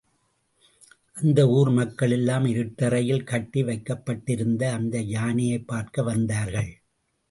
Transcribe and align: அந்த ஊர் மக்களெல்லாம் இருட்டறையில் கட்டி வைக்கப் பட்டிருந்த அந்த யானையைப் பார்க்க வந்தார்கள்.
அந்த 1.13 1.47
ஊர் 1.47 1.69
மக்களெல்லாம் 1.69 2.45
இருட்டறையில் 2.45 3.23
கட்டி 3.23 3.63
வைக்கப் 3.63 4.05
பட்டிருந்த 4.05 4.71
அந்த 4.71 5.01
யானையைப் 5.01 5.67
பார்க்க 5.67 6.03
வந்தார்கள். 6.03 6.71